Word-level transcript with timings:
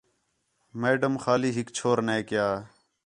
میڈم 0.81 1.13
خالی 1.23 1.49
ہِک 1.57 1.67
چھور 1.77 1.97
نَے 2.07 2.17
کَیا 2.27 2.47